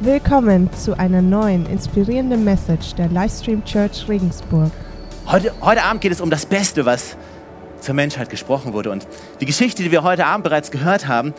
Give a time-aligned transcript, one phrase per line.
[0.00, 4.70] Willkommen zu einer neuen inspirierenden Message der Livestream Church Regensburg.
[5.26, 7.16] Heute, heute Abend geht es um das Beste, was
[7.80, 8.92] zur Menschheit gesprochen wurde.
[8.92, 9.08] Und
[9.40, 11.34] die Geschichte, die wir heute Abend bereits gehört haben,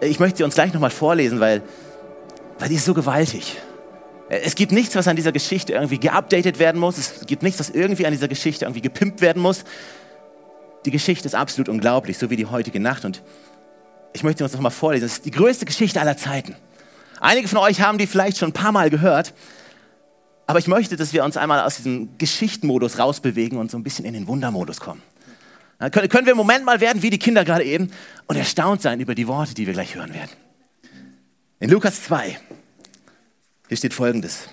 [0.00, 1.60] ich möchte sie uns gleich nochmal vorlesen, weil,
[2.58, 3.58] weil die ist so gewaltig.
[4.30, 6.96] Es gibt nichts, was an dieser Geschichte irgendwie geupdatet werden muss.
[6.96, 9.64] Es gibt nichts, was irgendwie an dieser Geschichte irgendwie gepimpt werden muss.
[10.86, 13.04] Die Geschichte ist absolut unglaublich, so wie die heutige Nacht.
[13.04, 13.22] Und
[14.14, 15.04] ich möchte uns nochmal vorlesen.
[15.04, 16.56] Es ist die größte Geschichte aller Zeiten.
[17.20, 19.34] Einige von euch haben die vielleicht schon ein paar Mal gehört.
[20.46, 24.04] Aber ich möchte, dass wir uns einmal aus diesem Geschichtenmodus rausbewegen und so ein bisschen
[24.04, 25.02] in den Wundermodus kommen.
[25.78, 27.90] Dann können wir im Moment mal werden, wie die Kinder gerade eben,
[28.26, 30.30] und erstaunt sein über die Worte, die wir gleich hören werden.
[31.58, 32.38] In Lukas 2,
[33.68, 34.48] hier steht folgendes.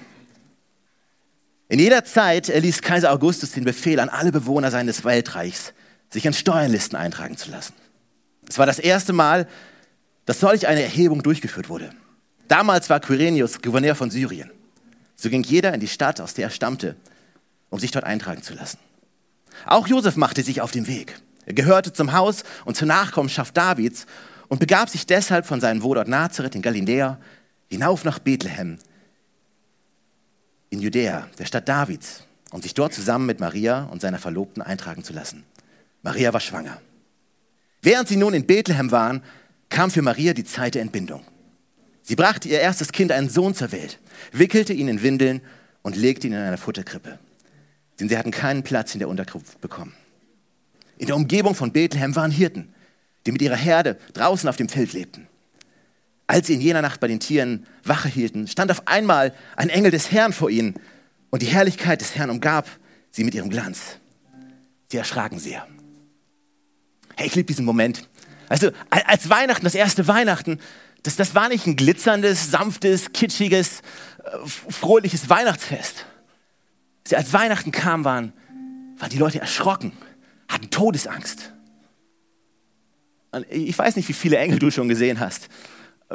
[1.70, 5.74] In jeder Zeit erließ Kaiser Augustus den Befehl an alle Bewohner seines Weltreichs,
[6.10, 7.74] sich an Steuerlisten eintragen zu lassen.
[8.48, 9.48] Es war das erste Mal,
[10.26, 11.92] dass solch eine Erhebung durchgeführt wurde.
[12.48, 14.52] Damals war Quirinius Gouverneur von Syrien.
[15.16, 16.96] So ging jeder in die Stadt, aus der er stammte,
[17.70, 18.78] um sich dort eintragen zu lassen.
[19.66, 21.20] Auch Josef machte sich auf den Weg.
[21.46, 24.06] Er gehörte zum Haus und zur Nachkommenschaft Davids
[24.48, 27.20] und begab sich deshalb von seinem Wohnort Nazareth in Galiläa
[27.70, 28.78] hinauf nach Bethlehem
[30.70, 35.04] in Judäa, der Stadt Davids, um sich dort zusammen mit Maria und seiner Verlobten eintragen
[35.04, 35.44] zu lassen.
[36.02, 36.82] Maria war schwanger.
[37.82, 39.22] Während sie nun in Bethlehem waren,
[39.70, 41.24] kam für Maria die Zeit der Entbindung.
[42.04, 43.98] Sie brachte ihr erstes Kind, einen Sohn, zur Welt,
[44.34, 45.42] wickelte ihn in Windeln
[45.82, 47.18] und legte ihn in eine Futterkrippe.
[48.00, 49.94] Denn sie hatten keinen Platz in der Unterkunft bekommen.
[50.98, 52.74] In der Umgebung von Bethlehem waren Hirten,
[53.26, 55.28] die mit ihrer Herde draußen auf dem Feld lebten.
[56.28, 59.92] Als sie in jener Nacht bei den Tieren Wache hielten, stand auf einmal ein Engel
[59.92, 60.76] des Herrn vor ihnen
[61.30, 62.68] und die Herrlichkeit des Herrn umgab
[63.12, 63.98] sie mit ihrem Glanz.
[64.90, 65.68] Sie erschraken sehr.
[67.16, 68.08] Hey, ich liebe diesen Moment.
[68.50, 70.60] Also als Weihnachten, das erste Weihnachten,
[71.04, 73.82] das, das war nicht ein glitzerndes, sanftes, kitschiges,
[74.24, 76.06] äh, fröhliches Weihnachtsfest.
[77.12, 78.34] Als Weihnachten kam, waren,
[78.98, 79.92] waren die Leute erschrocken,
[80.48, 81.52] hatten Todesangst.
[83.50, 85.50] Ich weiß nicht, wie viele Engel du schon gesehen hast.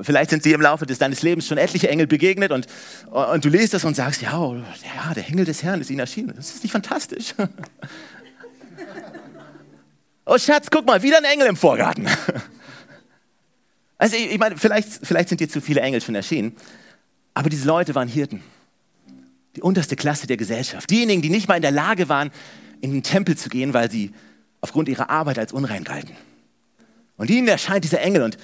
[0.00, 2.66] Vielleicht sind dir im Laufe des, deines Lebens schon etliche Engel begegnet und,
[3.10, 6.34] und du liest das und sagst, ja, ja, der Engel des Herrn ist ihnen erschienen.
[6.36, 7.34] Das ist nicht fantastisch.
[10.30, 12.06] Oh Schatz, guck mal, wieder ein Engel im Vorgarten.
[13.98, 16.56] Also ich, ich meine, vielleicht, vielleicht sind dir zu viele Engel schon erschienen,
[17.34, 18.42] aber diese Leute waren Hirten.
[19.56, 20.88] Die unterste Klasse der Gesellschaft.
[20.88, 22.30] Diejenigen, die nicht mal in der Lage waren,
[22.80, 24.12] in den Tempel zu gehen, weil sie
[24.60, 26.16] aufgrund ihrer Arbeit als unrein galten.
[27.16, 28.38] Und ihnen erscheint dieser Engel und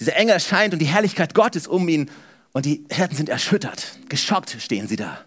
[0.00, 2.10] dieser Engel erscheint und die Herrlichkeit Gottes um ihn
[2.52, 3.98] und die Herzen sind erschüttert.
[4.08, 5.24] Geschockt stehen sie da.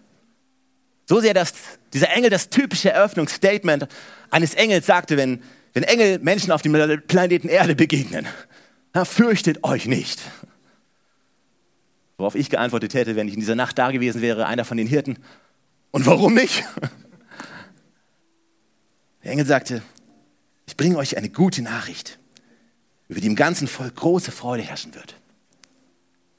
[1.06, 1.52] So sehr, dass
[1.92, 3.88] dieser Engel das typische Eröffnungsstatement
[4.30, 5.42] eines Engels sagte, wenn,
[5.72, 6.72] wenn Engel Menschen auf dem
[7.06, 8.26] Planeten Erde begegnen.
[8.98, 10.20] Na, fürchtet euch nicht.
[12.16, 14.88] Worauf ich geantwortet hätte, wenn ich in dieser Nacht da gewesen wäre, einer von den
[14.88, 15.20] Hirten.
[15.92, 16.64] Und warum nicht?
[19.22, 19.82] Der Engel sagte,
[20.66, 22.18] ich bringe euch eine gute Nachricht,
[23.06, 25.14] über die im ganzen Volk große Freude herrschen wird.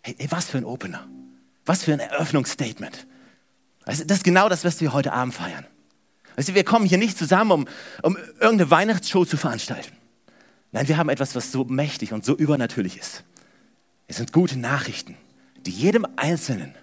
[0.02, 1.08] Hey, hey was für ein Opener.
[1.64, 3.08] Was für ein Eröffnungsstatement.
[3.86, 5.66] Also, das ist genau das, was wir heute Abend feiern.
[6.36, 7.68] Also, wir kommen hier nicht zusammen, um,
[8.03, 9.99] um irgendeine Weihnachtsshow zu veranstalten.
[10.72, 13.24] Nein, wir haben etwas, was so mächtig und so übernatürlich ist.
[14.07, 15.18] Es sind gute Nachrichten,
[15.66, 16.74] die jedem Einzelnen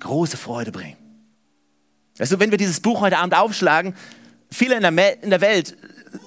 [0.00, 0.96] große Freude bringen.
[2.18, 3.94] Also wenn wir dieses Buch heute Abend aufschlagen,
[4.50, 5.76] viele in der, in der Welt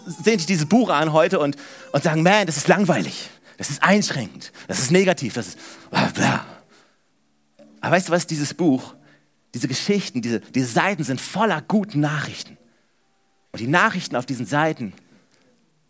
[0.05, 1.55] sehen sich dieses Buch an heute und,
[1.91, 5.59] und sagen, man, das ist langweilig, das ist einschränkend, das ist negativ, das ist
[5.91, 6.45] bla bla.
[7.81, 8.95] Aber weißt du was, dieses Buch,
[9.53, 12.57] diese Geschichten, diese, diese Seiten sind voller guten Nachrichten.
[13.51, 14.93] Und die Nachrichten auf diesen Seiten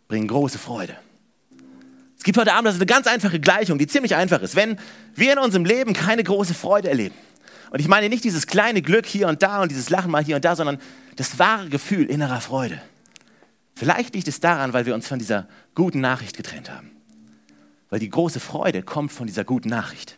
[0.09, 0.97] bringen große Freude.
[2.23, 4.55] Es gibt heute Abend also eine ganz einfache Gleichung, die ziemlich einfach ist.
[4.55, 4.79] Wenn
[5.13, 7.13] wir in unserem Leben keine große Freude erleben,
[7.69, 10.37] und ich meine nicht dieses kleine Glück hier und da und dieses Lachen mal hier
[10.37, 10.77] und da, sondern
[11.17, 12.81] das wahre Gefühl innerer Freude.
[13.75, 16.91] Vielleicht liegt es daran, weil wir uns von dieser guten Nachricht getrennt haben.
[17.89, 20.17] Weil die große Freude kommt von dieser guten Nachricht.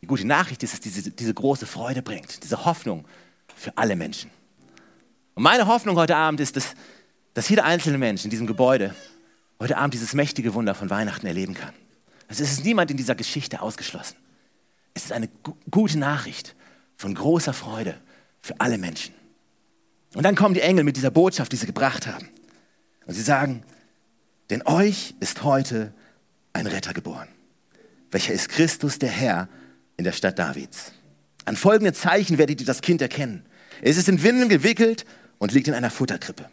[0.00, 3.04] Die gute Nachricht ist, dass diese, diese große Freude bringt, diese Hoffnung
[3.54, 4.30] für alle Menschen.
[5.34, 6.72] Und meine Hoffnung heute Abend ist, dass,
[7.34, 8.94] dass jeder einzelne Mensch in diesem Gebäude
[9.60, 11.74] heute Abend dieses mächtige Wunder von Weihnachten erleben kann.
[12.28, 14.16] Also es ist niemand in dieser Geschichte ausgeschlossen.
[14.94, 15.28] Es ist eine
[15.70, 16.54] gute Nachricht
[16.96, 18.00] von großer Freude
[18.40, 19.14] für alle Menschen.
[20.14, 22.28] Und dann kommen die Engel mit dieser Botschaft, die sie gebracht haben.
[23.06, 23.62] Und sie sagen,
[24.50, 25.92] denn euch ist heute
[26.52, 27.28] ein Retter geboren,
[28.10, 29.48] welcher ist Christus der Herr
[29.96, 30.92] in der Stadt Davids.
[31.44, 33.44] An folgende Zeichen werdet ihr das Kind erkennen.
[33.80, 35.04] Es ist in Windeln gewickelt
[35.38, 36.50] und liegt in einer Futterkrippe.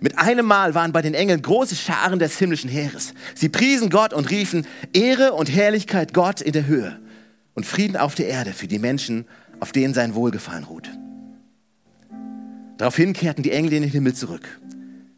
[0.00, 3.14] Mit einem Mal waren bei den Engeln große Scharen des himmlischen Heeres.
[3.34, 6.98] Sie priesen Gott und riefen Ehre und Herrlichkeit Gott in der Höhe
[7.54, 9.26] und Frieden auf der Erde für die Menschen,
[9.60, 10.88] auf denen sein Wohlgefallen ruht.
[12.76, 14.60] Daraufhin kehrten die Engel in den Himmel zurück.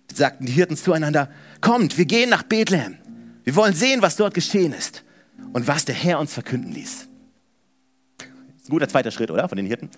[0.09, 1.29] Da sagten die Hirten zueinander,
[1.61, 2.97] kommt, wir gehen nach Bethlehem.
[3.45, 5.05] Wir wollen sehen, was dort geschehen ist
[5.53, 7.09] und was der Herr uns verkünden ließ.
[8.57, 9.49] Ist ein guter zweiter Schritt, oder?
[9.49, 9.91] Von den Hirten.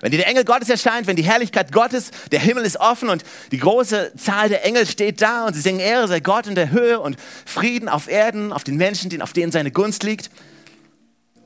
[0.00, 3.24] Wenn dir der Engel Gottes erscheint, wenn die Herrlichkeit Gottes, der Himmel ist offen und
[3.50, 6.70] die große Zahl der Engel steht da und sie singen Ehre sei Gott in der
[6.70, 10.30] Höhe und Frieden auf Erden, auf den Menschen, auf denen seine Gunst liegt.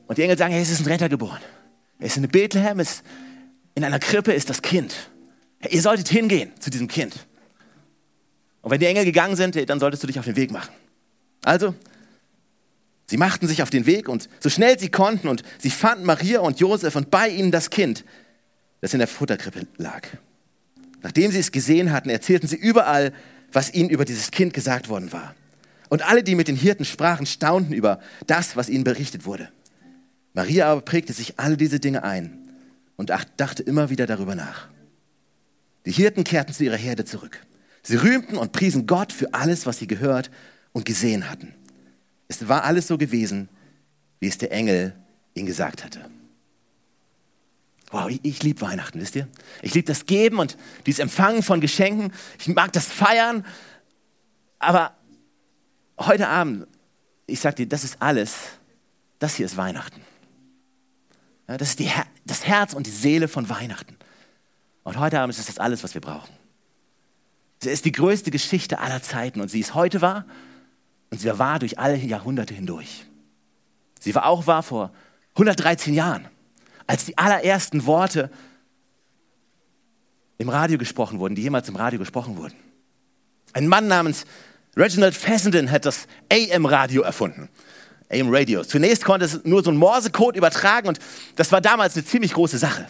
[0.07, 1.39] Und die Engel sagen, hey, es ist ein Retter geboren.
[1.99, 3.03] Er ist in Bethlehem, ist
[3.75, 4.93] in einer Krippe ist das Kind.
[5.69, 7.27] Ihr solltet hingehen zu diesem Kind.
[8.61, 10.73] Und wenn die Engel gegangen sind, dann solltest du dich auf den Weg machen.
[11.43, 11.73] Also,
[13.07, 16.41] sie machten sich auf den Weg und so schnell sie konnten und sie fanden Maria
[16.41, 18.03] und Josef und bei ihnen das Kind,
[18.81, 20.07] das in der Futterkrippe lag.
[21.01, 23.13] Nachdem sie es gesehen hatten, erzählten sie überall,
[23.51, 25.35] was ihnen über dieses Kind gesagt worden war.
[25.89, 29.49] Und alle, die mit den Hirten sprachen, staunten über das, was ihnen berichtet wurde.
[30.33, 32.37] Maria aber prägte sich alle diese Dinge ein
[32.95, 34.69] und dachte immer wieder darüber nach.
[35.85, 37.45] Die Hirten kehrten zu ihrer Herde zurück.
[37.83, 40.29] Sie rühmten und priesen Gott für alles, was sie gehört
[40.71, 41.53] und gesehen hatten.
[42.27, 43.49] Es war alles so gewesen,
[44.19, 44.95] wie es der Engel
[45.33, 45.99] ihnen gesagt hatte.
[47.91, 49.27] Wow, ich, ich liebe Weihnachten, wisst ihr?
[49.61, 52.13] Ich liebe das Geben und dieses Empfangen von Geschenken.
[52.39, 53.45] Ich mag das Feiern.
[54.59, 54.93] Aber
[55.99, 56.67] heute Abend,
[57.27, 58.35] ich sag dir, das ist alles.
[59.19, 60.01] Das hier ist Weihnachten.
[61.47, 61.91] Ja, das ist die,
[62.25, 63.97] das Herz und die Seele von Weihnachten.
[64.83, 66.33] Und heute Abend ist das alles, was wir brauchen.
[67.61, 70.25] Sie ist die größte Geschichte aller Zeiten und sie ist heute wahr
[71.11, 73.05] und sie war wahr durch alle Jahrhunderte hindurch.
[73.99, 74.91] Sie war auch wahr vor
[75.35, 76.27] 113 Jahren,
[76.91, 78.29] als die allerersten Worte
[80.37, 82.53] im Radio gesprochen wurden, die jemals im Radio gesprochen wurden.
[83.53, 84.25] Ein Mann namens
[84.75, 87.47] Reginald Fessenden hat das AM-Radio erfunden.
[88.11, 88.65] AM-Radio.
[88.65, 90.99] Zunächst konnte es nur so einen Morsecode übertragen und
[91.37, 92.87] das war damals eine ziemlich große Sache.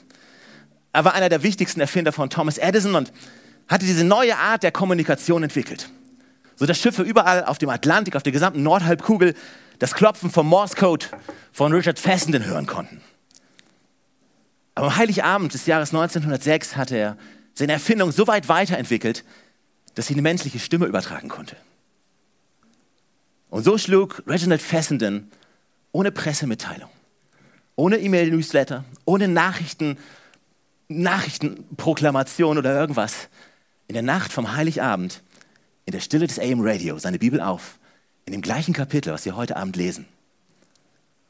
[0.93, 3.13] Er war einer der wichtigsten Erfinder von Thomas Edison und
[3.67, 5.91] hatte diese neue Art der Kommunikation entwickelt.
[6.55, 9.35] So dass Schiffe überall auf dem Atlantik, auf der gesamten Nordhalbkugel
[9.77, 11.05] das Klopfen vom Morse-Code
[11.51, 12.99] von Richard Fessenden hören konnten.
[14.75, 17.17] Aber am Heiligabend des Jahres 1906 hatte er
[17.53, 19.23] seine Erfindung so weit weiterentwickelt,
[19.95, 21.57] dass sie eine menschliche Stimme übertragen konnte.
[23.49, 25.29] Und so schlug Reginald Fessenden
[25.91, 26.89] ohne Pressemitteilung,
[27.75, 29.97] ohne E-Mail-Newsletter, ohne Nachrichten,
[30.87, 33.27] Nachrichtenproklamation oder irgendwas
[33.87, 35.21] in der Nacht vom Heiligabend
[35.85, 37.77] in der Stille des AM Radio seine Bibel auf,
[38.25, 40.05] in dem gleichen Kapitel, was wir heute Abend lesen.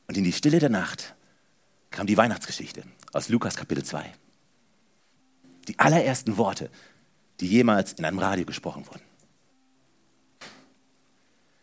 [0.08, 1.16] Und in die Stille der Nacht
[1.92, 2.84] kam die Weihnachtsgeschichte
[3.14, 4.12] aus Lukas Kapitel 2.
[5.68, 6.70] Die allerersten Worte,
[7.40, 9.02] die jemals in einem Radio gesprochen wurden.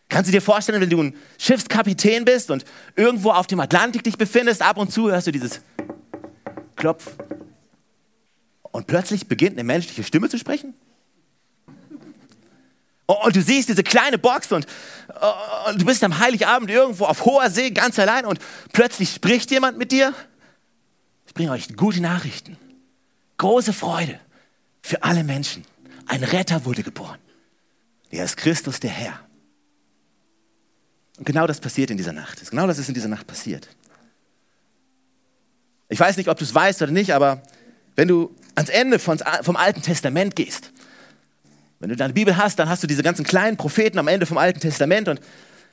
[0.09, 2.65] Kannst du dir vorstellen, wenn du ein Schiffskapitän bist und
[2.97, 5.61] irgendwo auf dem Atlantik dich befindest, ab und zu hörst du dieses
[6.77, 7.17] Klopf
[8.63, 10.75] und plötzlich beginnt eine menschliche Stimme zu sprechen?
[13.09, 14.67] Und du siehst diese kleine Box und,
[15.67, 18.39] und, du bist am Heiligabend irgendwo auf hoher See ganz allein und
[18.75, 20.13] plötzlich spricht jemand mit dir.
[21.27, 22.59] Ich bringe euch gute Nachrichten.
[23.39, 24.21] Große Freude
[24.83, 25.65] für alle Menschen.
[26.05, 27.19] Ein Retter wurde geboren.
[28.11, 29.19] Er ist Christus der Herr.
[31.17, 32.51] Und genau das passiert in dieser Nacht.
[32.51, 33.69] Genau das ist in dieser Nacht passiert.
[35.89, 37.43] Ich weiß nicht, ob du es weißt oder nicht, aber
[37.97, 40.73] wenn du ans Ende vom Alten Testament gehst,
[41.81, 44.39] wenn du deine Bibel hast, dann hast du diese ganzen kleinen Propheten am Ende vom
[44.39, 45.21] Alten Testament und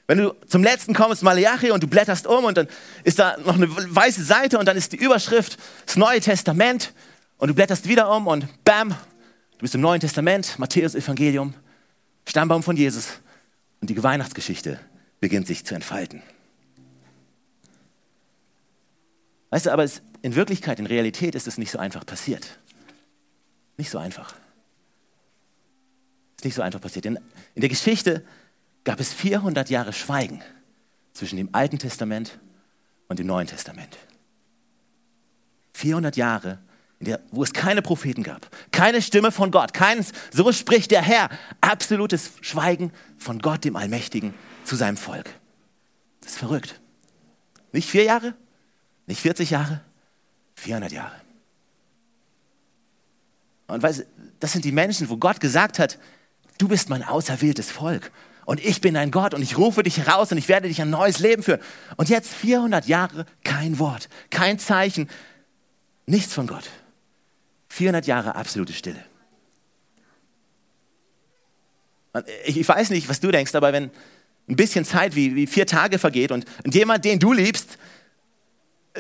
[0.08, 2.68] wenn du zum letzten kommst, Malachi, und du blätterst um und dann
[3.04, 6.94] ist da noch eine weiße Seite und dann ist die Überschrift das Neue Testament
[7.38, 11.56] und du blätterst wieder um und bam, du bist im Neuen Testament, Matthäus Evangelium,
[12.28, 13.08] Stammbaum von Jesus
[13.82, 14.80] und die Weihnachtsgeschichte
[15.20, 16.22] beginnt sich zu entfalten.
[19.50, 22.60] Weißt du, aber es, in Wirklichkeit, in Realität ist es nicht so einfach passiert.
[23.78, 24.36] Nicht so einfach.
[26.38, 27.06] Ist nicht so einfach passiert.
[27.06, 27.18] In,
[27.56, 28.26] in der Geschichte
[28.84, 30.42] gab es 400 Jahre Schweigen
[31.14, 32.40] zwischen dem Alten Testament
[33.08, 33.98] und dem Neuen Testament.
[35.74, 36.60] 400 Jahre,
[37.00, 41.30] der, wo es keine Propheten gab, keine Stimme von Gott, keines, so spricht der Herr,
[41.62, 45.30] absolutes Schweigen von Gott, dem Allmächtigen, zu seinem Volk.
[46.22, 46.80] Das ist verrückt.
[47.72, 48.34] Nicht vier Jahre,
[49.06, 49.82] nicht 40 Jahre,
[50.56, 51.16] 400 Jahre.
[53.68, 54.06] Und weißt,
[54.40, 55.98] das sind die Menschen, wo Gott gesagt hat,
[56.58, 58.12] du bist mein auserwähltes Volk
[58.46, 60.90] und ich bin dein Gott und ich rufe dich heraus und ich werde dich ein
[60.90, 61.62] neues Leben führen.
[61.98, 65.10] Und jetzt 400 Jahre kein Wort, kein Zeichen,
[66.06, 66.70] nichts von Gott.
[67.70, 69.04] 400 Jahre absolute Stille.
[72.46, 73.92] Ich weiß nicht, was du denkst, aber wenn
[74.48, 77.78] ein bisschen Zeit wie, wie vier Tage vergeht und, und jemand, den du liebst,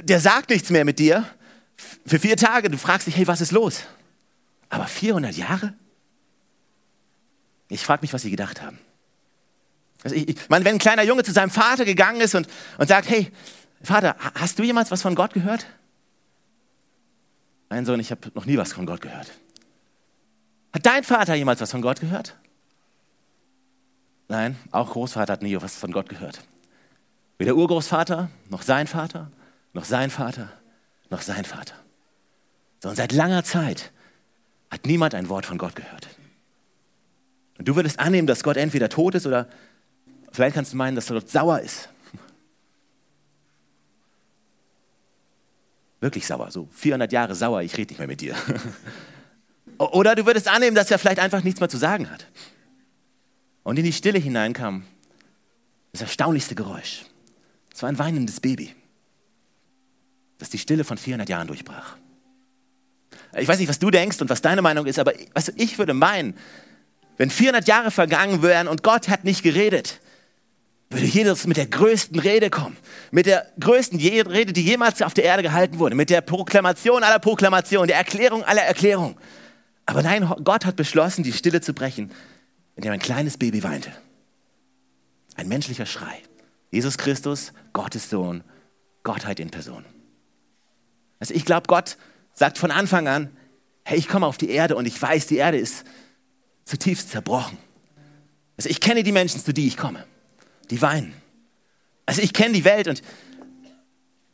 [0.01, 1.25] der sagt nichts mehr mit dir
[2.05, 2.69] für vier Tage.
[2.69, 3.83] Du fragst dich, hey, was ist los?
[4.69, 5.73] Aber 400 Jahre?
[7.67, 8.79] Ich frage mich, was sie gedacht haben.
[10.03, 12.87] Also ich, ich meine, wenn ein kleiner Junge zu seinem Vater gegangen ist und, und
[12.87, 13.31] sagt, hey,
[13.81, 15.65] Vater, hast du jemals was von Gott gehört?
[17.69, 19.31] Mein Sohn, ich habe noch nie was von Gott gehört.
[20.73, 22.35] Hat dein Vater jemals was von Gott gehört?
[24.27, 26.41] Nein, auch Großvater hat nie was von Gott gehört.
[27.37, 29.31] Weder Urgroßvater, noch sein Vater,
[29.73, 30.51] noch sein Vater,
[31.09, 31.75] noch sein Vater.
[32.81, 33.91] So, und seit langer Zeit
[34.71, 36.07] hat niemand ein Wort von Gott gehört.
[37.57, 39.47] Und du würdest annehmen, dass Gott entweder tot ist oder
[40.31, 41.89] vielleicht kannst du meinen, dass Gott sauer ist.
[46.01, 48.35] Wirklich sauer, so 400 Jahre sauer, ich rede nicht mehr mit dir.
[49.77, 52.27] Oder du würdest annehmen, dass er vielleicht einfach nichts mehr zu sagen hat.
[53.63, 54.85] Und in die Stille hineinkam
[55.91, 57.05] das erstaunlichste Geräusch.
[57.73, 58.73] Es war ein weinendes Baby,
[60.37, 61.97] das die Stille von 400 Jahren durchbrach.
[63.37, 65.77] Ich weiß nicht, was du denkst und was deine Meinung ist, aber weißt du, ich
[65.77, 66.35] würde meinen,
[67.17, 69.99] wenn 400 Jahre vergangen wären und Gott hat nicht geredet,
[70.89, 72.77] würde Jesus mit der größten Rede kommen.
[73.11, 75.95] Mit der größten Rede, die jemals auf der Erde gehalten wurde.
[75.95, 79.15] Mit der Proklamation aller Proklamationen, der Erklärung aller Erklärungen.
[79.85, 82.11] Aber nein, Gott hat beschlossen, die Stille zu brechen,
[82.75, 83.91] indem ein kleines Baby weinte.
[85.35, 86.21] Ein menschlicher Schrei.
[86.71, 88.43] Jesus Christus, Gottes Sohn,
[89.03, 89.85] Gottheit in Person.
[91.19, 91.97] Also ich glaube, Gott
[92.33, 93.35] sagt von Anfang an,
[93.83, 95.85] hey, ich komme auf die Erde und ich weiß, die Erde ist
[96.65, 97.57] zutiefst zerbrochen.
[98.57, 100.05] Also ich kenne die Menschen, zu die ich komme.
[100.69, 101.13] Die weinen.
[102.05, 103.01] Also ich kenne die Welt und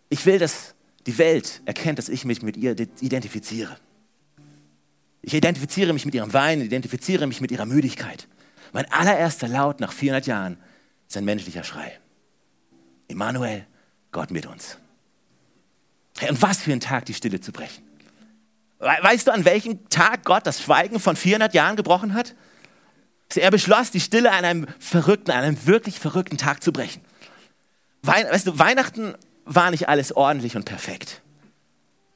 [0.09, 0.73] ich will, dass
[1.05, 3.77] die Welt erkennt, dass ich mich mit ihr identifiziere.
[5.21, 8.27] Ich identifiziere mich mit ihrem Weinen, identifiziere mich mit ihrer Müdigkeit.
[8.73, 10.57] Mein allererster Laut nach 400 Jahren
[11.07, 11.99] ist ein menschlicher Schrei.
[13.07, 13.65] Immanuel,
[14.11, 14.77] Gott mit uns.
[16.17, 17.83] Hey, und was für ein Tag, die Stille zu brechen.
[18.81, 22.33] Weißt du, an welchem Tag Gott das Schweigen von 400 Jahren gebrochen hat?
[23.35, 27.01] Er beschloss, die Stille an einem verrückten, an einem wirklich verrückten Tag zu brechen.
[28.01, 29.13] Wein, weißt du, Weihnachten
[29.45, 31.21] war nicht alles ordentlich und perfekt.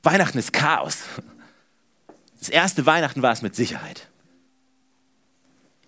[0.03, 1.03] Weihnachten ist Chaos.
[2.39, 4.07] Das erste Weihnachten war es mit Sicherheit.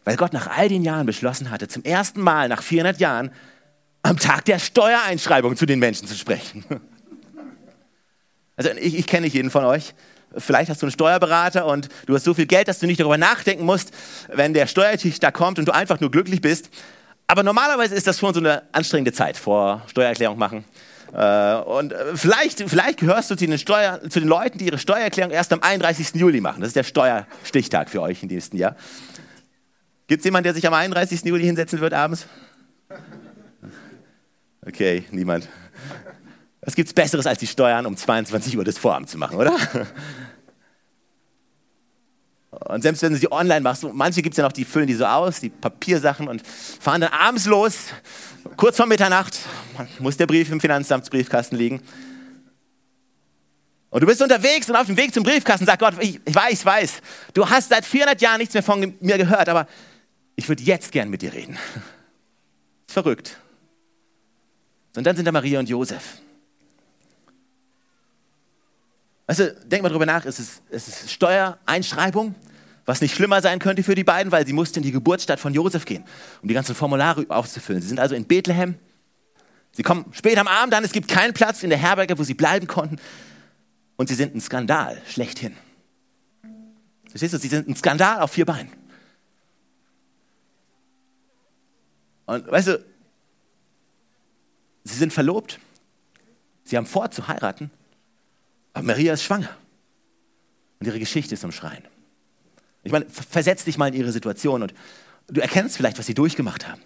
[0.05, 3.31] Weil Gott nach all den Jahren beschlossen hatte, zum ersten Mal nach 400 Jahren
[4.03, 6.63] am Tag der Steuereinschreibung zu den Menschen zu sprechen.
[8.59, 9.93] Also ich, ich kenne nicht jeden von euch.
[10.37, 13.17] Vielleicht hast du einen Steuerberater und du hast so viel Geld, dass du nicht darüber
[13.17, 13.91] nachdenken musst,
[14.31, 16.69] wenn der Steuertisch da kommt und du einfach nur glücklich bist.
[17.27, 20.63] Aber normalerweise ist das schon so eine anstrengende Zeit vor Steuererklärung machen.
[21.13, 25.31] Äh, und vielleicht, vielleicht gehörst du zu den, Steuer, zu den Leuten, die ihre Steuererklärung
[25.31, 26.15] erst am 31.
[26.15, 26.61] Juli machen.
[26.61, 28.75] Das ist der Steuerstichtag für euch im nächsten Jahr.
[30.07, 31.23] Gibt es jemanden, der sich am 31.
[31.25, 32.27] Juli hinsetzen wird abends?
[34.65, 35.47] Okay, niemand.
[36.61, 39.55] Was gibt es Besseres, als die Steuern um 22 Uhr das Vorabend zu machen, oder?
[42.49, 44.93] Und selbst wenn du sie online machst, manche gibt es ja noch, die füllen die
[44.93, 47.77] so aus, die Papiersachen und fahren dann abends los,
[48.55, 49.37] kurz vor Mitternacht,
[49.99, 51.81] muss der Brief im Finanzamtsbriefkasten liegen.
[53.89, 56.53] Und du bist unterwegs und auf dem Weg zum Briefkasten sagt Gott, ich, ich weiß,
[56.53, 56.93] ich weiß,
[57.33, 59.67] du hast seit 400 Jahren nichts mehr von mir gehört, aber
[60.35, 61.57] ich würde jetzt gern mit dir reden.
[62.87, 63.37] Verrückt.
[64.95, 66.19] Und dann sind da Maria und Josef.
[69.27, 72.33] Weißt du, denk mal drüber nach, es ist, es ist Steuereinschreibung,
[72.85, 75.53] was nicht schlimmer sein könnte für die beiden, weil sie mussten in die Geburtsstadt von
[75.53, 76.05] Josef gehen,
[76.41, 77.81] um die ganzen Formulare auszufüllen.
[77.81, 78.75] Sie sind also in Bethlehem.
[79.73, 82.33] Sie kommen spät am Abend an, es gibt keinen Platz in der Herberge, wo sie
[82.33, 82.97] bleiben konnten.
[83.97, 85.57] Und sie sind ein Skandal, schlechthin.
[87.09, 88.71] Verstehst du, sie sind ein Skandal auf vier Beinen.
[92.27, 92.85] Und weißt du,
[94.85, 95.59] sie sind verlobt,
[96.63, 97.71] sie haben vor zu heiraten
[98.77, 99.49] aber Maria ist schwanger.
[100.79, 101.83] Und ihre Geschichte ist am Schreien.
[102.83, 104.73] Ich meine, versetz dich mal in ihre Situation und
[105.27, 106.79] du erkennst vielleicht, was sie durchgemacht haben.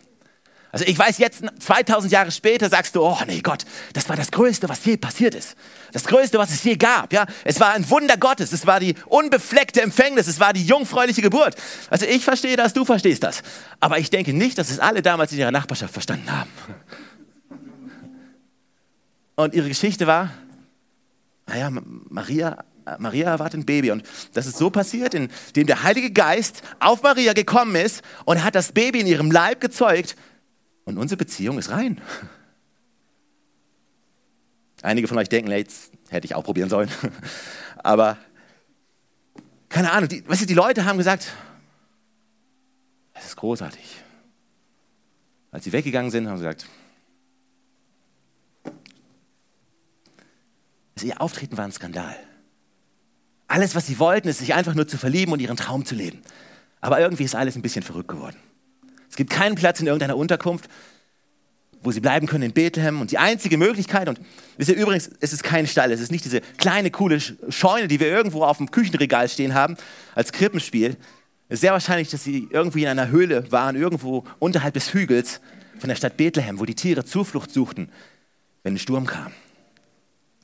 [0.72, 4.32] Also ich weiß jetzt, 2000 Jahre später sagst du, oh nee Gott, das war das
[4.32, 5.56] Größte, was je passiert ist.
[5.92, 7.12] Das Größte, was es je gab.
[7.12, 11.22] Ja, Es war ein Wunder Gottes, es war die unbefleckte Empfängnis, es war die jungfräuliche
[11.22, 11.56] Geburt.
[11.90, 13.44] Also ich verstehe das, du verstehst das.
[13.82, 16.50] Aber ich denke nicht, dass es alle damals in ihrer Nachbarschaft verstanden haben.
[19.36, 20.30] Und ihre Geschichte war,
[21.52, 21.70] naja,
[22.10, 22.64] Maria,
[22.98, 23.92] Maria erwartet ein Baby.
[23.92, 24.04] Und
[24.34, 28.72] das ist so passiert, indem der Heilige Geist auf Maria gekommen ist und hat das
[28.72, 30.16] Baby in ihrem Leib gezeugt.
[30.86, 32.02] Und unsere Beziehung ist rein.
[34.82, 36.90] Einige von euch denken, jetzt hätte ich auch probieren sollen.
[37.84, 38.18] Aber
[39.70, 41.32] keine Ahnung, die, weißt du, die Leute haben gesagt,
[43.14, 43.98] es ist großartig.
[45.52, 46.66] Als sie weggegangen sind, haben sie gesagt,
[51.04, 52.16] ihr Auftreten war ein Skandal.
[53.48, 56.22] Alles, was sie wollten, ist sich einfach nur zu verlieben und ihren Traum zu leben.
[56.80, 58.38] Aber irgendwie ist alles ein bisschen verrückt geworden.
[59.10, 60.70] Es gibt keinen Platz in irgendeiner Unterkunft,
[61.84, 63.02] wo sie bleiben können in Bethlehem.
[63.02, 64.20] Und die einzige Möglichkeit, und
[64.58, 68.00] wisst ihr übrigens, es ist kein Stall, es ist nicht diese kleine, coole Scheune, die
[68.00, 69.76] wir irgendwo auf dem Küchenregal stehen haben,
[70.16, 70.96] als Krippenspiel.
[71.50, 75.42] Es ist sehr wahrscheinlich, dass sie irgendwie in einer Höhle waren, irgendwo unterhalb des Hügels
[75.80, 77.90] von der Stadt Bethlehem, wo die Tiere Zuflucht suchten,
[78.64, 79.34] wenn ein Sturm kam.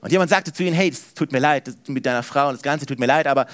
[0.07, 2.61] Und jemand sagte zu ihnen, hey, es tut mir leid, mit deiner Frau und das
[2.61, 3.45] Ganze tut mir leid, aber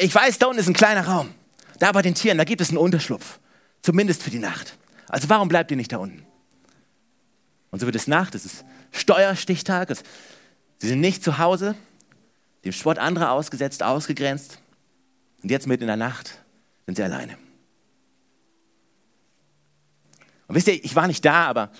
[0.00, 1.32] ich weiß, da unten ist ein kleiner Raum.
[1.78, 3.38] Da bei den Tieren, da gibt es einen Unterschlupf.
[3.82, 4.76] Zumindest für die Nacht.
[5.06, 6.26] Also warum bleibt ihr nicht da unten?
[7.70, 10.02] Und so wird es Nacht, es ist Steuerstichtag, es,
[10.78, 11.76] sie sind nicht zu Hause,
[12.64, 14.58] dem Sport anderer ausgesetzt, ausgegrenzt.
[15.40, 16.36] Und jetzt mitten in der Nacht
[16.84, 17.38] sind sie alleine.
[20.48, 21.70] Und wisst ihr, ich war nicht da, aber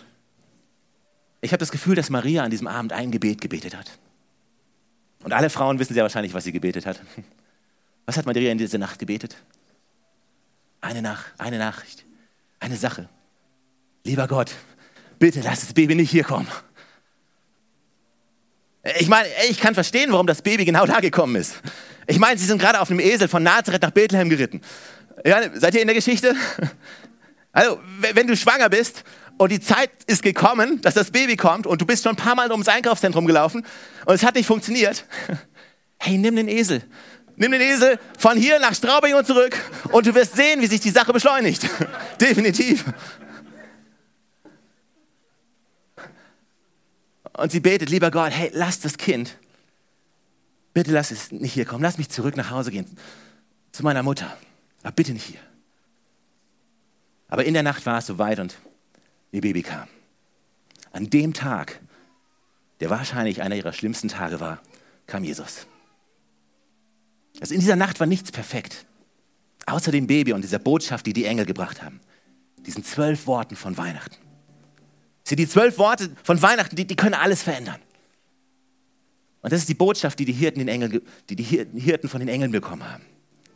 [1.41, 3.99] ich habe das Gefühl, dass Maria an diesem Abend ein Gebet gebetet hat.
[5.25, 7.01] Und alle Frauen wissen sehr wahrscheinlich, was sie gebetet hat.
[8.07, 9.37] Was hat Maria in dieser Nacht gebetet?
[10.81, 12.05] Eine, Nach eine Nachricht,
[12.59, 13.09] eine Sache.
[14.05, 14.51] Lieber Gott,
[15.21, 16.49] bitte lass das Baby nicht hier kommen.
[18.99, 21.61] Ich meine, ich kann verstehen, warum das Baby genau da gekommen ist.
[22.09, 24.61] Ich meine, sie sind gerade auf einem Esel von Nazareth nach Bethlehem geritten.
[25.25, 26.35] Ja, seid ihr in der Geschichte?
[27.55, 27.81] Also,
[28.15, 29.05] wenn du schwanger bist
[29.39, 32.35] und die Zeit ist gekommen, dass das Baby kommt und du bist schon ein paar
[32.35, 33.65] Mal ums Einkaufszentrum gelaufen
[34.05, 35.05] und es hat nicht funktioniert,
[35.99, 36.83] hey, nimm den Esel.
[37.37, 39.57] Nimm den Esel von hier nach Straubing und zurück
[39.91, 41.67] und du wirst sehen, wie sich die Sache beschleunigt.
[42.21, 42.85] Definitiv.
[47.37, 49.39] Und sie betet, lieber Gott, hey, lass das Kind,
[50.75, 52.87] bitte lass es nicht hier kommen, lass mich zurück nach Hause gehen,
[53.73, 54.37] zu meiner Mutter,
[54.83, 55.41] aber bitte nicht hier.
[57.29, 58.55] Aber in der Nacht war es soweit und
[59.33, 59.89] ihr Baby kam.
[60.93, 61.81] An dem Tag,
[62.81, 64.61] der wahrscheinlich einer ihrer schlimmsten Tage war,
[65.07, 65.67] kam Jesus.
[67.41, 68.87] Also in dieser Nacht war nichts perfekt,
[69.67, 72.01] außer dem Baby und dieser Botschaft, die die Engel gebracht haben.
[72.59, 74.17] Diesen zwölf Worten von Weihnachten.
[75.25, 77.81] Sie, die zwölf Worte von Weihnachten, die, die können alles verändern.
[79.41, 82.29] Und das ist die Botschaft, die die Hirten, den Engel, die die Hirten von den
[82.29, 83.05] Engeln bekommen haben.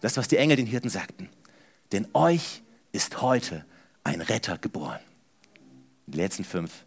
[0.01, 1.29] Das, was die Engel den Hirten sagten.
[1.93, 2.63] Denn euch
[2.93, 3.65] ist heute
[4.03, 5.01] ein Retter geboren.
[6.07, 6.85] Die letzten fünf.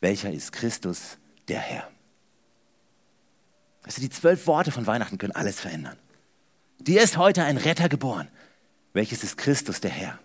[0.00, 1.88] Welcher ist Christus, der Herr?
[3.82, 5.96] Also die zwölf Worte von Weihnachten können alles verändern.
[6.78, 8.28] Dir ist heute ein Retter geboren.
[8.92, 10.18] Welches ist Christus, der Herr?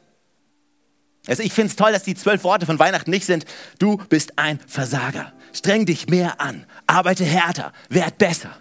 [1.27, 3.45] Also ich finde es toll, dass die zwölf Worte von Weihnachten nicht sind,
[3.77, 5.33] du bist ein Versager.
[5.53, 8.57] Streng dich mehr an, arbeite härter, werd besser.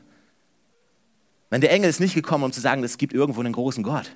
[1.51, 4.11] Wenn der Engel ist nicht gekommen, um zu sagen, es gibt irgendwo einen großen Gott.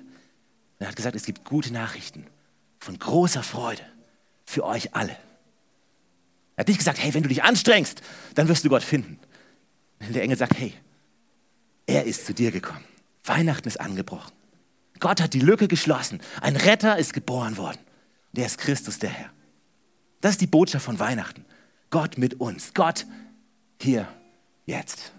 [0.79, 2.27] Er hat gesagt, es gibt gute Nachrichten
[2.79, 3.81] von großer Freude
[4.45, 5.15] für euch alle.
[6.55, 8.01] Er hat nicht gesagt, hey, wenn du dich anstrengst,
[8.35, 9.19] dann wirst du Gott finden.
[9.99, 10.73] Der Engel sagt, hey,
[11.85, 12.83] er ist zu dir gekommen.
[13.23, 14.33] Weihnachten ist angebrochen.
[14.99, 16.21] Gott hat die Lücke geschlossen.
[16.41, 17.79] Ein Retter ist geboren worden
[18.33, 19.29] der ist Christus der Herr.
[20.21, 21.45] Das ist die Botschaft von Weihnachten.
[21.89, 22.73] Gott mit uns.
[22.73, 23.05] Gott
[23.79, 24.07] hier,
[24.65, 25.13] jetzt.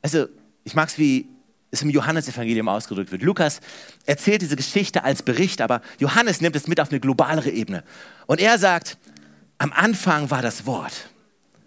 [0.00, 0.26] Also,
[0.64, 1.28] ich mag es, wie
[1.72, 3.22] es im Johannesevangelium ausgedrückt wird.
[3.22, 3.60] Lukas
[4.04, 7.82] erzählt diese Geschichte als Bericht, aber Johannes nimmt es mit auf eine globalere Ebene.
[8.26, 8.98] Und er sagt,
[9.56, 10.92] am Anfang war das Wort.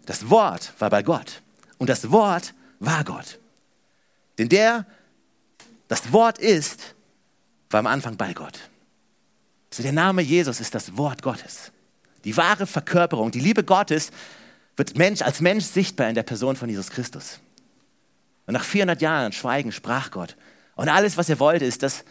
[0.05, 1.41] Das Wort war bei Gott.
[1.79, 3.39] Und das Wort war Gott.
[4.37, 4.85] Denn der,
[5.87, 6.93] das Wort ist,
[7.71, 8.59] war am Anfang bei Gott.
[9.71, 11.71] Also der Name Jesus ist das Wort Gottes.
[12.25, 14.11] Die wahre Verkörperung, die Liebe Gottes
[14.77, 17.39] wird Mensch, als Mensch sichtbar in der Person von Jesus Christus.
[18.47, 20.35] Und nach 400 Jahren Schweigen sprach Gott.
[20.75, 22.03] Und alles, was er wollte, ist, dass,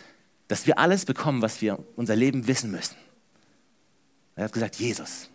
[0.48, 2.96] dass wir alles bekommen, was wir unser Leben wissen müssen.
[4.36, 5.30] Er hat gesagt, Jesus.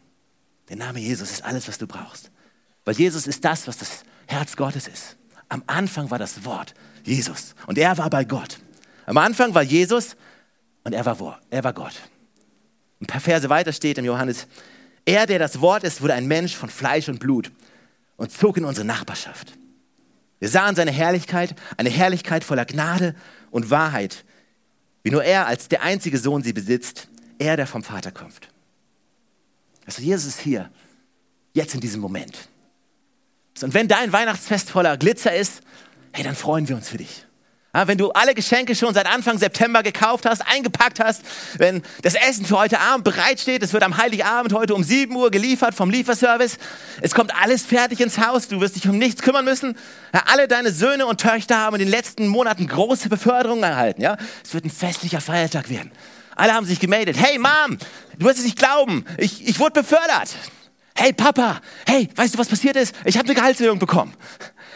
[0.67, 2.31] Der Name Jesus ist alles, was du brauchst.
[2.85, 5.15] Weil Jesus ist das, was das Herz Gottes ist.
[5.47, 7.55] Am Anfang war das Wort Jesus.
[7.65, 8.59] Und er war bei Gott.
[9.05, 10.15] Am Anfang war Jesus
[10.83, 11.93] und er war, er war Gott.
[13.01, 14.47] Ein paar Verse weiter steht im Johannes,
[15.05, 17.51] er, der das Wort ist, wurde ein Mensch von Fleisch und Blut
[18.17, 19.57] und zog in unsere Nachbarschaft.
[20.39, 23.15] Wir sahen seine Herrlichkeit, eine Herrlichkeit voller Gnade
[23.51, 24.23] und Wahrheit,
[25.03, 28.49] wie nur er als der einzige Sohn sie besitzt, er, der vom Vater kommt.
[29.85, 30.69] Also Jesus ist hier,
[31.53, 32.49] jetzt in diesem Moment.
[33.61, 35.61] Und wenn dein Weihnachtsfest voller Glitzer ist,
[36.13, 37.25] hey, dann freuen wir uns für dich.
[37.71, 41.21] Ja, wenn du alle Geschenke schon seit Anfang September gekauft hast, eingepackt hast,
[41.59, 45.29] wenn das Essen für heute Abend bereitsteht, es wird am Heiligabend heute um 7 Uhr
[45.29, 46.57] geliefert vom Lieferservice,
[47.01, 49.77] es kommt alles fertig ins Haus, du wirst dich um nichts kümmern müssen.
[50.15, 54.01] Ja, alle deine Söhne und Töchter haben in den letzten Monaten große Beförderungen erhalten.
[54.01, 54.17] Ja?
[54.43, 55.91] Es wird ein festlicher Feiertag werden.
[56.35, 57.17] Alle haben sich gemeldet.
[57.19, 57.77] Hey Mom,
[58.17, 60.29] du wirst es nicht glauben, ich, ich wurde befördert.
[61.01, 62.93] Hey Papa, hey, weißt du, was passiert ist?
[63.05, 64.13] Ich habe eine Gehaltserhöhung bekommen.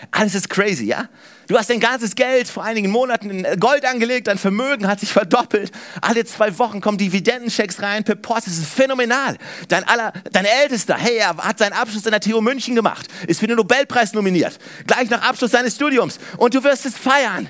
[0.10, 1.10] Alles ist crazy, ja?
[1.50, 5.12] Du hast dein ganzes Geld vor einigen Monaten in Gold angelegt, dein Vermögen hat sich
[5.12, 5.74] verdoppelt.
[6.00, 8.48] Alle zwei Wochen kommen Dividendenchecks rein per Post.
[8.48, 9.36] Das ist phänomenal.
[9.68, 13.42] Dein, aller, dein Ältester, hey, er hat seinen Abschluss in der TU München gemacht, ist
[13.42, 14.58] für den Nobelpreis nominiert.
[14.88, 16.20] Gleich nach Abschluss seines Studiums.
[16.38, 17.50] Und du wirst es feiern.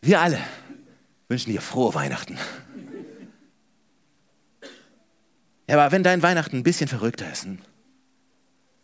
[0.00, 0.40] Wir alle
[1.28, 2.38] wünschen dir frohe Weihnachten.
[5.68, 7.60] Ja, aber wenn dein Weihnachten ein bisschen verrückter ist, ein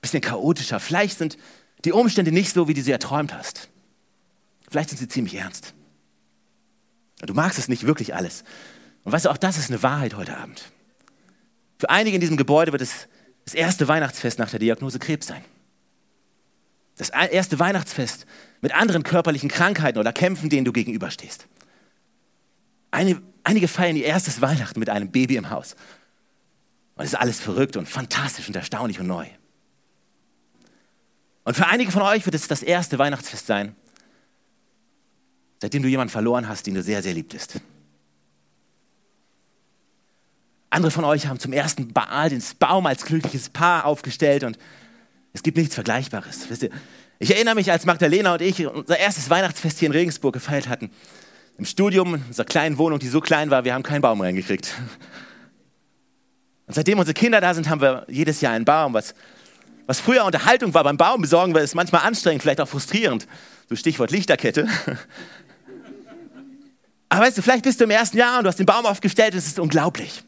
[0.03, 1.39] bisschen chaotischer, vielleicht sind
[1.85, 3.71] die Umstände nicht so, wie du sie erträumt hast.
[4.71, 5.75] Vielleicht sind sie ziemlich ernst.
[7.21, 8.45] Du magst es nicht wirklich alles.
[9.03, 10.73] Und weißt du, auch das ist eine Wahrheit heute Abend.
[11.79, 13.09] Für einige in diesem Gebäude wird es
[13.45, 15.45] das erste Weihnachtsfest nach der Diagnose Krebs sein.
[16.97, 18.27] Das erste Weihnachtsfest
[18.61, 21.47] mit anderen körperlichen Krankheiten oder Kämpfen, denen du gegenüberstehst.
[22.91, 25.77] Einige feiern ihr erstes Weihnachten mit einem Baby im Haus.
[26.97, 29.27] Und es ist alles verrückt und fantastisch und erstaunlich und neu.
[31.45, 33.75] Und für einige von euch wird es das erste Weihnachtsfest sein,
[35.61, 37.61] seitdem du jemanden verloren hast, den du sehr, sehr liebtest.
[40.71, 44.59] Andere von euch haben zum ersten Mal den Baum als glückliches Paar aufgestellt und
[45.33, 46.49] es gibt nichts Vergleichbares.
[46.49, 46.71] Wisst ihr,
[47.19, 50.91] ich erinnere mich, als Magdalena und ich unser erstes Weihnachtsfest hier in Regensburg gefeiert hatten.
[51.59, 54.75] Im Studium, in unserer kleinen Wohnung, die so klein war, wir haben keinen Baum reingekriegt.
[56.67, 58.95] Und seitdem unsere Kinder da sind, haben wir jedes Jahr einen Baum.
[58.95, 59.15] Was,
[59.87, 63.27] was früher Unterhaltung war beim Baum besorgen, ist manchmal anstrengend, vielleicht auch frustrierend.
[63.69, 64.69] So Stichwort Lichterkette.
[67.09, 69.35] Aber weißt du, vielleicht bist du im ersten Jahr und du hast den Baum aufgestellt
[69.35, 70.25] es ist unglaublich.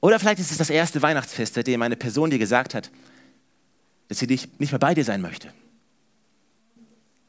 [0.00, 2.90] Oder vielleicht ist es das erste Weihnachtsfest, seitdem eine Person dir gesagt hat,
[4.08, 5.52] dass sie nicht mehr bei dir sein möchte.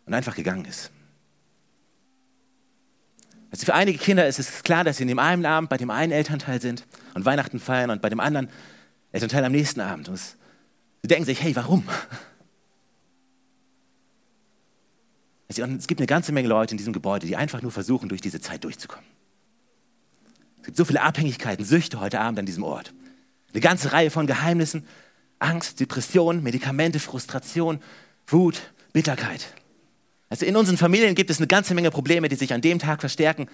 [0.06, 0.92] Und einfach gegangen ist.
[3.58, 5.90] Also für einige Kinder ist es klar, dass sie in dem einen Abend bei dem
[5.90, 8.50] einen Elternteil sind und Weihnachten feiern und bei dem anderen
[9.12, 10.10] Elternteil am nächsten Abend.
[10.10, 11.84] Und sie denken sich, hey, warum?
[15.50, 18.20] Also, es gibt eine ganze Menge Leute in diesem Gebäude, die einfach nur versuchen, durch
[18.20, 19.06] diese Zeit durchzukommen.
[20.60, 22.94] Es gibt so viele Abhängigkeiten, Süchte heute Abend an diesem Ort.
[23.54, 24.86] Eine ganze Reihe von Geheimnissen,
[25.40, 27.80] Angst, Depression, Medikamente, Frustration,
[28.28, 29.54] Wut, Bitterkeit.
[30.30, 33.00] Also in unseren Familien gibt es eine ganze Menge Probleme, die sich an dem Tag
[33.00, 33.48] verstärken,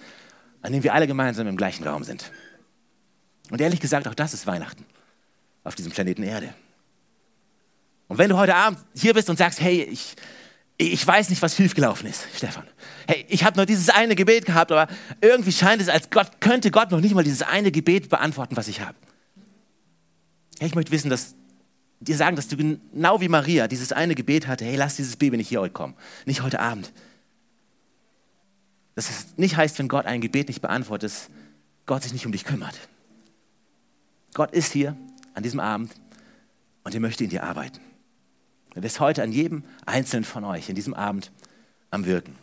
[0.62, 2.32] an dem wir alle gemeinsam im gleichen Raum sind.
[3.50, 4.84] Und ehrlich gesagt, auch das ist Weihnachten
[5.62, 6.54] auf diesem Planeten Erde.
[8.08, 10.14] Und wenn du heute Abend hier bist und sagst, hey, ich,
[10.76, 12.64] ich weiß nicht, was schiefgelaufen ist, Stefan.
[13.06, 14.88] Hey, ich habe nur dieses eine Gebet gehabt, aber
[15.20, 18.68] irgendwie scheint es, als Gott könnte Gott noch nicht mal dieses eine Gebet beantworten, was
[18.68, 18.96] ich habe.
[20.58, 21.34] Hey, ich möchte wissen, dass
[22.04, 25.36] dir sagen, dass du genau wie Maria dieses eine Gebet hatte, hey, lass dieses Baby
[25.36, 25.94] nicht hier heute kommen,
[26.26, 26.92] nicht heute Abend.
[28.94, 31.30] Dass es nicht heißt, wenn Gott ein Gebet nicht beantwortet, dass
[31.86, 32.78] Gott sich nicht um dich kümmert.
[34.34, 34.96] Gott ist hier
[35.34, 35.92] an diesem Abend
[36.84, 37.80] und er möchte in dir arbeiten.
[38.74, 41.30] Er ist heute an jedem einzelnen von euch in diesem Abend
[41.90, 42.36] am Wirken.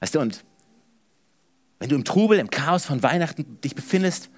[0.00, 0.44] Weißt du, und
[1.78, 4.30] wenn du im Trubel, im Chaos von Weihnachten dich befindest,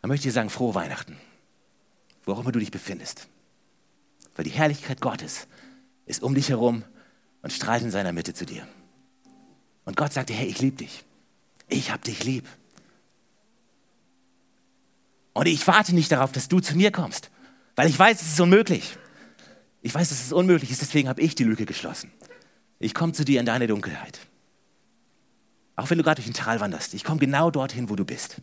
[0.00, 1.16] dann möchte ich dir sagen, frohe Weihnachten
[2.26, 3.28] wo auch immer du dich befindest.
[4.34, 5.46] Weil die Herrlichkeit Gottes
[6.04, 6.84] ist um dich herum
[7.42, 8.66] und strahlt in seiner Mitte zu dir.
[9.84, 11.04] Und Gott sagt dir, hey, ich liebe dich.
[11.68, 12.46] Ich habe dich lieb.
[15.32, 17.30] Und ich warte nicht darauf, dass du zu mir kommst,
[17.74, 18.96] weil ich weiß, es ist unmöglich.
[19.82, 22.10] Ich weiß, dass es unmöglich ist, deswegen habe ich die Lücke geschlossen.
[22.78, 24.18] Ich komme zu dir in deine Dunkelheit.
[25.76, 28.40] Auch wenn du gerade durch ein Tal wanderst, ich komme genau dorthin, wo du bist.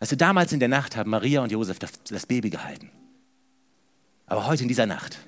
[0.00, 2.90] Weißt du, damals in der Nacht haben Maria und Josef das, Baby gehalten.
[4.26, 5.18] Aber heute in dieser Nacht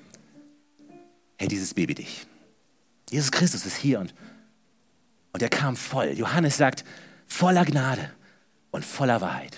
[1.37, 2.25] hält dieses Baby dich.
[3.09, 4.13] Jesus Christus ist hier und,
[5.33, 6.13] und er kam voll.
[6.15, 6.85] Johannes sagt,
[7.27, 8.11] voller Gnade
[8.69, 9.57] und voller Wahrheit.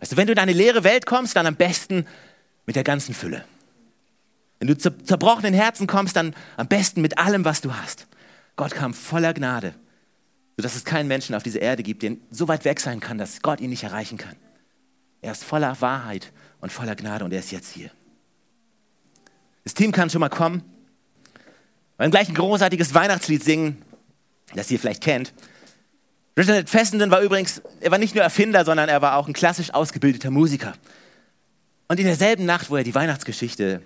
[0.00, 2.06] Weißt du, wenn du in eine leere Welt kommst, dann am besten
[2.64, 3.44] mit der ganzen Fülle.
[4.60, 8.06] Wenn du zu zerbrochenen Herzen kommst, dann am besten mit allem, was du hast.
[8.56, 9.74] Gott kam voller Gnade
[10.58, 13.42] sodass es keinen Menschen auf dieser Erde gibt, der so weit weg sein kann, dass
[13.42, 14.34] Gott ihn nicht erreichen kann.
[15.22, 17.92] Er ist voller Wahrheit und voller Gnade und er ist jetzt hier.
[19.62, 20.64] Das Team kann schon mal kommen.
[21.96, 23.82] Wir werden gleich ein großartiges Weihnachtslied singen,
[24.52, 25.32] das ihr vielleicht kennt.
[26.36, 29.72] Richard Fessenden war übrigens, er war nicht nur Erfinder, sondern er war auch ein klassisch
[29.72, 30.74] ausgebildeter Musiker.
[31.86, 33.80] Und in derselben Nacht, wo er die Weihnachtsgeschichte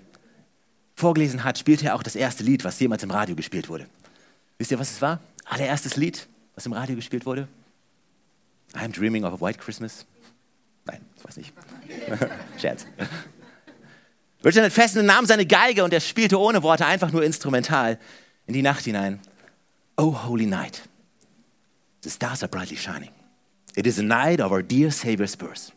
[0.95, 3.85] vorgelesen hat, spielte er auch das erste Lied, was jemals im Radio gespielt wurde.
[4.57, 5.19] Wisst ihr, was es war?
[5.45, 7.47] Allererstes Lied was im Radio gespielt wurde?
[8.73, 10.05] I'm Dreaming of a White Christmas.
[10.85, 11.53] Nein, ich weiß nicht.
[12.59, 12.85] Scherz.
[14.43, 17.97] Richard Fessen nahm seine Geige und er spielte ohne Worte einfach nur instrumental
[18.45, 19.19] in die Nacht hinein.
[19.95, 20.81] Oh, holy night.
[22.03, 23.11] The stars are brightly shining.
[23.75, 25.71] It is a night of our dear Savior's birth.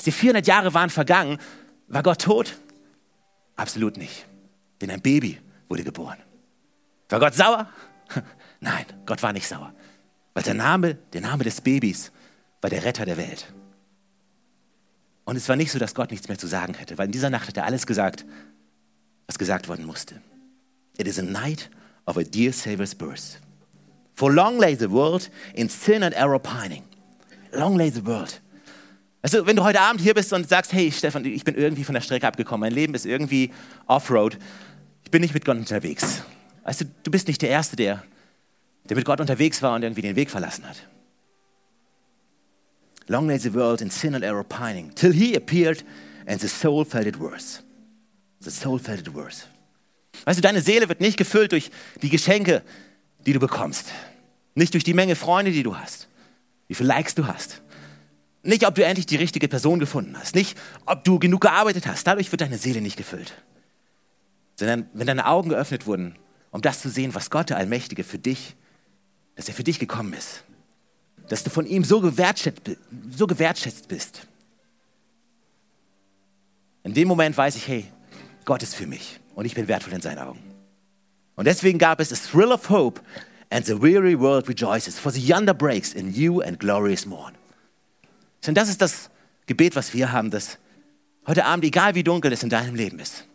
[0.00, 1.38] Die 400 Jahre waren vergangen.
[1.88, 2.56] War Gott tot?
[3.56, 4.26] Absolut nicht.
[4.80, 6.18] Denn ein Baby wurde geboren.
[7.10, 7.68] War Gott sauer?
[8.62, 9.74] Nein, Gott war nicht sauer.
[10.34, 12.12] Weil der Name, der Name des Babys
[12.60, 13.52] war der Retter der Welt.
[15.24, 17.28] Und es war nicht so, dass Gott nichts mehr zu sagen hätte, weil in dieser
[17.28, 18.24] Nacht hat er alles gesagt,
[19.26, 20.22] was gesagt worden musste.
[20.96, 21.70] It is a night
[22.06, 23.40] of a dear Savior's birth.
[24.14, 26.84] For long lay the world in sin and error pining.
[27.50, 28.40] Long lay the world.
[29.22, 31.94] Also, wenn du heute Abend hier bist und sagst, hey Stefan, ich bin irgendwie von
[31.94, 33.52] der Strecke abgekommen, mein Leben ist irgendwie
[33.86, 34.38] Offroad,
[35.04, 36.22] ich bin nicht mit Gott unterwegs.
[36.64, 38.04] Weißt du, du bist nicht der Erste, der,
[38.88, 40.76] der mit Gott unterwegs war und irgendwie den Weg verlassen hat.
[43.08, 45.84] Long lay the world in sin and error pining, till he appeared
[46.26, 47.62] and the soul felt it worse.
[48.40, 49.46] The soul felt it worse.
[50.24, 52.62] Weißt du, deine Seele wird nicht gefüllt durch die Geschenke,
[53.26, 53.86] die du bekommst.
[54.54, 56.08] Nicht durch die Menge Freunde, die du hast.
[56.68, 57.62] Wie viele Likes du hast.
[58.42, 60.34] Nicht, ob du endlich die richtige Person gefunden hast.
[60.34, 62.06] Nicht, ob du genug gearbeitet hast.
[62.06, 63.32] Dadurch wird deine Seele nicht gefüllt.
[64.56, 66.16] Sondern wenn deine Augen geöffnet wurden,
[66.50, 68.56] um das zu sehen, was Gott, der Allmächtige, für dich,
[69.36, 70.44] dass er für dich gekommen ist.
[71.28, 72.62] Dass du von ihm so gewertschätzt,
[73.10, 74.26] so gewertschätzt bist.
[76.84, 77.86] In dem Moment weiß ich, hey,
[78.44, 80.40] Gott ist für mich und ich bin wertvoll in seinen Augen.
[81.36, 83.00] Und deswegen gab es a thrill of hope
[83.50, 87.34] and the weary world rejoices, for the yonder breaks in new and glorious morn.
[88.46, 89.10] Denn das ist das
[89.46, 90.58] Gebet, was wir haben, dass
[91.26, 93.26] heute Abend, egal wie dunkel es in deinem Leben ist,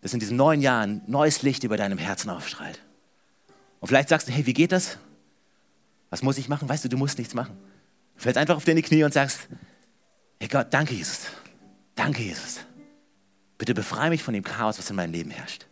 [0.00, 2.80] dass in diesen neun Jahren neues Licht über deinem Herzen aufstrahlt.
[3.80, 4.98] Und vielleicht sagst du, hey, wie geht das?
[6.10, 6.68] Was muss ich machen?
[6.68, 7.56] Weißt du, du musst nichts machen.
[8.16, 9.48] Du fällst einfach auf deine Knie und sagst,
[10.40, 11.26] hey Gott, danke Jesus.
[11.94, 12.60] Danke Jesus.
[13.58, 15.66] Bitte befreie mich von dem Chaos, was in meinem Leben herrscht.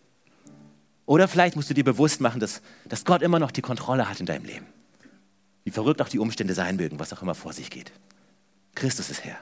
[1.06, 4.20] Oder vielleicht musst du dir bewusst machen, dass, dass Gott immer noch die Kontrolle hat
[4.20, 4.66] in deinem Leben.
[5.64, 7.92] Wie verrückt auch die Umstände sein mögen, was auch immer vor sich geht.
[8.74, 9.38] Christus ist Herr.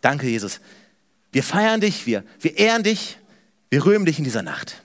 [0.00, 0.60] Danke, Jesus.
[1.32, 3.18] Wir feiern dich, wir, wir ehren dich,
[3.70, 4.82] wir rühmen dich in dieser Nacht.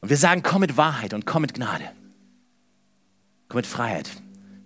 [0.00, 1.90] Und wir sagen, komm mit Wahrheit und komm mit Gnade.
[3.50, 4.08] Komm mit Freiheit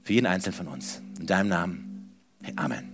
[0.02, 1.00] für jeden Einzelnen von uns.
[1.18, 2.20] In deinem Namen.
[2.56, 2.93] Amen.